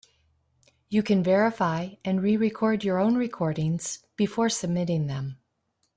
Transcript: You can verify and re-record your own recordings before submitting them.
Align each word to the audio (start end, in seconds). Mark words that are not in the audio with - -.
You 0.89 1.03
can 1.03 1.21
verify 1.21 1.89
and 2.03 2.23
re-record 2.23 2.83
your 2.83 2.97
own 2.97 3.13
recordings 3.17 3.99
before 4.17 4.49
submitting 4.49 5.05
them. 5.05 5.37